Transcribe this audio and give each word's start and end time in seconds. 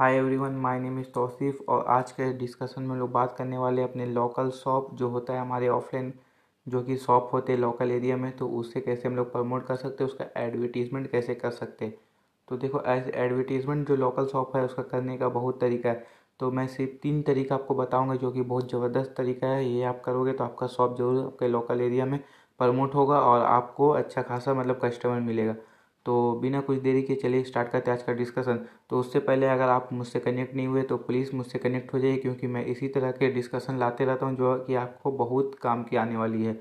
Hi 0.00 0.14
everyone 0.16 0.52
my 0.56 0.78
name 0.80 0.98
is 0.98 1.06
Tauseef 1.14 1.56
और 1.68 1.84
आज 1.88 2.10
के 2.12 2.32
डिस्कशन 2.32 2.82
में 2.82 2.94
लोग 2.96 3.10
बात 3.12 3.34
करने 3.38 3.56
वाले 3.58 3.82
अपने 3.82 4.04
लोकल 4.06 4.50
शॉप 4.50 4.94
जो 4.94 5.08
होता 5.08 5.32
है 5.32 5.40
हमारे 5.40 5.68
ऑफलाइन 5.68 6.12
जो 6.66 6.82
कि 6.82 6.96
शॉप 6.96 7.28
होते 7.32 7.52
हैं 7.52 7.58
लोकल 7.60 7.90
एरिया 7.90 8.16
में 8.16 8.30
तो 8.36 8.48
उससे 8.50 8.80
कैसे 8.80 9.08
हम 9.08 9.16
लोग 9.16 9.30
प्रमोट 9.32 9.66
कर 9.66 9.76
सकते 9.76 10.04
हैं, 10.04 10.10
उसका 10.10 10.26
एडवर्टीज़मेंट 10.36 11.10
कैसे 11.10 11.34
कर 11.34 11.50
सकते 11.50 11.84
हैं। 11.84 11.94
तो 12.48 12.56
देखो 12.56 12.80
एज 12.86 13.08
एडवर्टीज़मेंट 13.10 13.86
जो 13.88 13.96
लोकल 13.96 14.26
शॉप 14.26 14.56
है, 14.56 14.64
उसका 14.64 14.82
करने 14.84 15.16
का 15.18 15.28
बहुत 15.28 15.60
तरीका 15.60 15.88
है। 15.88 16.06
तो 16.40 16.50
मैं 16.50 16.66
सिर्फ़ 16.68 16.92
तीन 17.02 17.22
तरीका 17.22 17.54
आपको 17.54 17.74
बताऊँगा 17.74 18.14
जो 18.16 18.30
कि 18.32 18.42
बहुत 18.42 18.70
ज़बरदस्त 18.72 19.14
तरीका 19.16 19.46
है। 19.46 19.64
ये 19.66 19.82
आप 19.84 20.02
करोगे 20.04 20.32
तो 20.32 20.44
आपका 20.44 20.66
शॉप 20.68 20.96
ज़रूर 20.98 21.24
आपके 21.24 21.48
लोकल 21.48 21.80
एरिया 21.80 22.06
में 22.06 22.18
प्रमोट 22.60 22.94
होगा 22.94 23.20
और 23.22 23.42
आपको 23.42 23.88
अच्छा 23.90 24.22
खासा 24.22 24.54
मतलब 24.54 24.80
कस्टमर 24.84 25.20
मिलेगा। 25.22 25.54
तो 26.10 26.32
बिना 26.42 26.60
कुछ 26.60 26.78
देरी 26.78 27.02
के 27.02 27.14
चलिए 27.14 27.42
स्टार्ट 27.44 27.68
करते 27.68 27.90
हैं 27.90 27.96
आज 27.98 28.02
का 28.04 28.12
डिस्कशन 28.12 28.58
तो 28.90 28.98
उससे 29.00 29.18
पहले 29.18 29.46
अगर 29.46 29.68
आप 29.68 29.88
मुझसे 29.92 30.20
कनेक्ट 30.20 30.54
नहीं 30.56 30.66
हुए 30.66 30.82
तो 30.82 30.96
प्लीज़ 30.98 31.34
मुझसे 31.36 31.58
कनेक्ट 31.58 31.92
हो 31.94 31.98
जाइए, 31.98 32.16
क्योंकि 32.16 32.46
मैं 32.46 32.64
इसी 32.66 32.88
तरह 32.88 33.10
के 33.12 33.30
डिस्कशन 33.32 33.78
लाते 33.78 34.04
रहता 34.04 34.26
हूँ, 34.26 34.36
जो 34.36 34.56
कि 34.58 34.74
आपको 34.74 35.12
बहुत 35.12 35.54
काम 35.62 35.84
की 35.84 35.96
आने 35.96 36.16
वाली 36.16 36.44
है। 36.44 36.54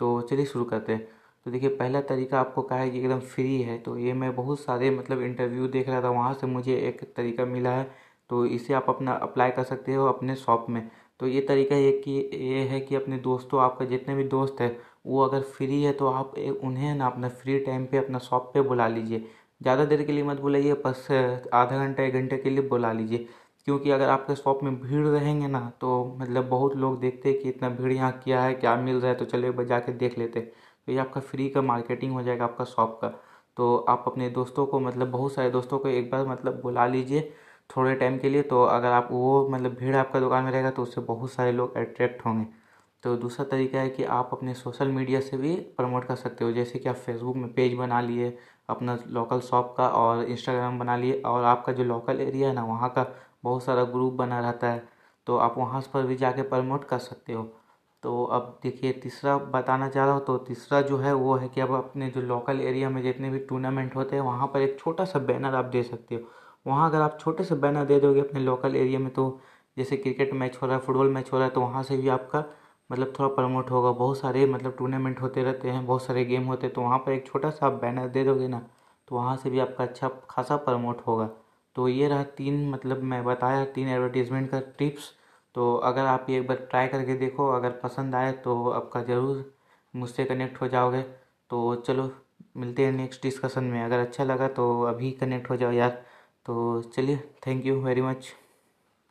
तो 0.00 0.20
चलिए 0.22 0.46
शुरू 0.46 0.64
करते 0.64 0.92
हैं। 0.92 1.06
तो 1.46 1.50
देखिए, 1.50 1.68
पहला 1.70 2.00
तरीका 2.02 2.40
आपको 2.40 2.62
कहा 2.62 2.78
है 2.78 2.90
कि 2.90 2.98
एकदम 2.98 3.20
फ्री 3.20 3.60
है 3.62 3.78
तो 3.78 3.96
ये 3.98 4.12
मैं 4.14 4.34
बहुत 4.36 4.60
सारे 4.60 4.90
मतलब 4.90 5.22
इंटरव्यू 5.22 5.68
देख 5.68 5.88
रहा 5.88 6.02
था, 6.02 6.10
वहाँ 6.10 6.34
से 6.34 6.46
मुझे 6.48 6.76
एक 6.78 7.02
तरीका 7.16 7.44
मिला 7.46 7.70
है 7.70 7.90
तो 8.30 8.44
इसे 8.46 8.74
आप 8.74 8.86
अपना 8.88 9.12
अप्लाई 9.12 9.50
कर 9.50 9.64
सकते 9.64 9.94
हो 9.94 10.06
अपने 10.06 10.36
शॉप 10.36 10.66
में। 10.70 10.90
तो 11.20 11.26
ये 11.26 11.40
तरीका 11.42 11.76
ये 11.76 11.92
कि, 12.00 12.30
ये 12.34 12.64
है 12.64 12.80
कि 12.80 12.94
अपने 12.96 13.18
दोस्तों, 13.20 13.60
आपका 13.60 13.84
जितने 13.86 14.14
भी 14.14 14.24
दोस्त 14.26 14.60
है 14.60 14.76
वो 15.08 15.22
अगर 15.22 15.42
फ्री 15.50 15.82
है 15.82 15.92
तो 15.94 16.08
आप 16.08 16.34
उन्हें 16.38 16.94
ना 16.94 17.06
अपना 17.06 17.28
फ्री 17.30 17.58
टाइम 17.60 17.84
पे 17.86 17.98
अपना 17.98 18.18
शॉप 18.20 18.50
पे 18.54 18.60
बुला 18.62 18.88
लीजिए। 18.88 19.18
ज़्यादा 19.62 19.84
देर 19.84 20.02
के 20.02 20.12
लिए 20.12 20.22
मत 20.24 20.40
बुलाइए, 20.40 20.72
बस 20.76 21.06
आधा 21.10 21.76
घंटा, 21.76 22.02
एक 22.02 22.14
घंटे 22.14 22.36
के 22.38 22.50
लिए 22.50 22.68
बुला 22.68 22.92
लीजिए। 22.92 23.26
क्योंकि 23.66 23.90
अगर 23.90 24.08
आपके 24.08 24.34
शॉप 24.36 24.62
में 24.62 24.80
भीड़ 24.80 25.06
रहेंगे 25.06 25.46
ना 25.48 25.60
तो 25.80 26.04
मतलब 26.18 26.48
बहुत 26.48 26.76
लोग 26.76 27.00
देखते 27.00 27.28
हैं 27.28 27.38
कि 27.40 27.48
इतना 27.48 27.68
भीड़ 27.70 27.92
यहाँ 27.92 28.12
क्या 28.24 28.42
है, 28.42 28.54
क्या 28.54 28.74
मिल 28.76 28.96
रहा 28.96 29.10
है 29.10 29.16
तो 29.16 29.24
चले 29.26 29.64
जाके 29.66 29.92
देख 29.94 30.18
लेते। 30.18 30.40
तो 30.40 30.92
ये 30.92 30.98
आपका 30.98 31.20
फ्री 31.22 31.48
का 31.48 31.62
मार्केटिंग 31.62 32.12
हो 32.12 32.22
जाएगा 32.22 32.44
आपका 32.44 32.64
शॉप 32.66 32.98
का। 33.02 33.08
तो 33.56 33.76
आप 33.88 34.04
अपने 34.06 34.28
दोस्तों 34.30 34.66
को 34.66 34.80
मतलब 34.80 35.10
बहुत 35.10 35.32
सारे 35.32 35.50
दोस्तों 35.50 35.78
को 35.78 35.88
एक 35.88 36.10
बार 36.10 36.26
मतलब 36.26 36.60
बुला 36.62 36.86
लीजिए 36.86 37.20
थोड़े 37.70 37.94
टाइम 37.94 38.18
के 38.18 38.28
लिए। 38.28 38.42
तो 38.44 38.62
अगर 38.64 38.92
आप 38.92 39.08
वो 39.12 39.48
मतलब 39.48 39.74
भीड़ 39.80 39.94
आपका 39.96 40.20
दुकान 40.20 40.44
में 40.44 40.50
रहेगा 40.50 40.70
तो 40.70 40.82
उससे 40.82 41.00
बहुत 41.02 41.32
सारे 41.32 41.52
लोग 41.52 41.76
अट्रैक्ट 41.76 42.24
होंगे। 42.26 42.46
तो 43.04 43.16
दूसरा 43.16 43.44
तरीका 43.46 43.78
है 43.78 43.88
कि 43.90 44.04
आप 44.04 44.30
अपने 44.32 44.54
सोशल 44.54 44.88
मीडिया 44.88 45.20
से 45.20 45.36
भी 45.36 45.54
प्रमोट 45.76 46.04
कर 46.04 46.16
सकते 46.16 46.44
हो। 46.44 46.52
जैसे 46.52 46.78
कि 46.78 46.88
आप 46.88 46.96
फेसबुक 46.96 47.36
में 47.36 47.52
पेज 47.54 47.74
बना 47.74 48.00
लिए, 48.00 48.36
अपना 48.68 48.98
लोकल 49.08 49.40
शॉप 49.40 49.74
का 49.76 49.88
और 49.90 50.24
इंस्टाग्राम 50.24 50.78
बना 50.78 50.96
लिए 50.96 51.20
और 51.22 51.44
आपका 51.44 51.72
जो 51.72 51.84
लोकल 51.84 52.20
एरिया 52.20 52.48
है 52.48 52.54
ना, 52.54 52.64
वहाँ 52.64 52.90
का 52.90 53.06
बहुत 53.44 53.64
सारा 53.64 53.84
ग्रुप 53.84 54.12
बना 54.14 54.40
रहता 54.40 54.70
है 54.70 54.86
तो 55.26 55.36
आप 55.36 55.54
वहाँ 55.58 55.80
पर 55.94 56.06
भी 56.06 56.16
जाके 56.16 56.42
प्रमोट 56.42 56.84
कर 56.84 56.98
सकते 56.98 57.32
हो। 57.32 57.42
तो 58.02 58.24
अब 58.24 58.58
देखिए, 58.62 58.92
तीसरा 58.92 59.36
बताना 59.38 59.88
चाह 59.88 60.04
रहा 60.04 60.14
हूँ 60.14 60.24
तो 60.26 60.36
तीसरा 60.38 60.80
जो 60.82 60.98
है 60.98 61.12
वो 61.14 61.34
है 61.36 61.48
कि 61.48 61.60
अब 61.60 61.72
अपने 61.74 62.08
जो 62.10 62.20
लोकल 62.22 62.60
एरिया 62.60 62.90
में 62.90 63.02
जितने 63.02 63.30
भी 63.30 63.38
टूर्नामेंट 63.40 63.96
होते 63.96 64.16
हैं, 64.16 64.22
वहाँ 64.22 64.46
पर 64.46 64.60
एक 64.60 64.78
छोटा 64.80 65.04
सा 65.04 65.18
बैनर 65.20 65.54
आप 65.54 65.64
दे 65.64 65.82
सकते 65.82 66.14
हो। 66.14 66.20
वहाँ 66.66 66.88
अगर 66.90 67.00
आप 67.00 67.18
छोटे 67.20 67.44
से 67.44 67.54
बैनर 67.56 67.84
दे 67.84 67.98
दोगे 68.00 68.20
अपने 68.20 68.40
लोकल 68.40 68.76
एरिया 68.76 68.98
में 68.98 69.10
तो 69.10 69.40
जैसे 69.76 69.96
क्रिकेट 69.96 70.32
मैच 70.34 70.58
हो 70.62 70.66
रहा 70.66 70.76
है 70.76 70.82
फुटबॉल 70.82 71.08
मैच 71.08 71.32
हो 71.32 71.38
रहा 71.38 71.46
है 71.46 71.52
तो 71.54 71.60
वहाँ 71.60 71.82
से 71.82 71.96
भी 71.96 72.08
आपका 72.08 72.44
मतलब 72.90 73.12
थोड़ा 73.18 73.28
प्रमोट 73.34 73.70
होगा। 73.70 73.90
बहुत 73.92 74.18
सारे 74.18 74.44
मतलब 74.46 74.76
टूर्नामेंट 74.78 75.20
होते 75.20 75.42
रहते 75.42 75.70
हैं, 75.70 75.84
बहुत 75.86 76.02
सारे 76.04 76.24
गेम 76.24 76.44
होते 76.44 76.66
हैं 76.66 76.74
तो 76.74 76.82
वहाँ 76.82 76.98
पर 76.98 77.12
एक 77.12 77.26
छोटा 77.26 77.50
सा 77.50 77.70
बैनर 77.76 78.08
दे 78.08 78.24
दोगे 78.24 78.48
ना 78.48 78.62
तो 79.08 79.16
वहाँ 79.16 79.36
से 79.36 79.50
भी 79.50 79.58
आपका 79.58 79.84
अच्छा 79.84 80.08
खासा 80.30 80.56
प्रमोट 80.58 81.00
होगा। 81.06 81.28
तो 81.76 81.88
ये 81.88 82.08
रहा 82.08 82.22
तीन 82.36 82.68
मतलब 82.70 83.02
मैं 83.04 83.22
बताया 83.24 83.64
तीन 83.66 83.88
एडवर्टीज़मेंट 83.88 84.50
का 84.50 84.60
टिप्स 84.78 85.12
तो 85.54 85.74
अगर 85.76 86.06
आप 86.06 86.26
ये 86.30 86.38
एक 86.40 86.46
बार 86.48 86.56
ट्राई 86.70 86.88
करके 86.88 87.14
देखो, 87.16 87.48
अगर 87.48 87.70
पसंद 87.82 88.14
आए 88.14 88.32
तो 88.34 88.68
आपका 88.70 89.02
ज़रूर 89.02 89.44
मुझसे 89.94 90.24
कनेक्ट 90.24 90.60
हो 90.60 90.68
जाओगे। 90.68 91.02
तो 91.50 91.74
चलो, 91.76 92.10
मिलते 92.56 92.84
हैं 92.84 92.92
नेक्स्ट 92.92 93.22
डिस्कशन 93.22 93.64
में। 93.64 93.82
अगर 93.82 93.98
अच्छा 93.98 94.24
लगा 94.24 94.48
तो 94.50 94.82
अभी 94.84 95.10
कनेक्ट 95.12 95.50
हो 95.50 95.56
जाओ 95.56 95.72
यार। 95.72 95.90
तो 96.46 96.82
चलिए 96.94 97.16
थैंक 97.46 97.66
यू 97.66 97.80
वेरी 97.82 98.02
मच 98.02 98.32